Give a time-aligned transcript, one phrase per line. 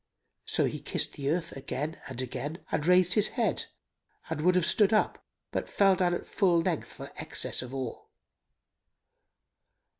[0.45, 3.65] So he kissed the earth again and again and raised his head
[4.31, 8.03] and would have stood up, but fell down at full length for excess of awe.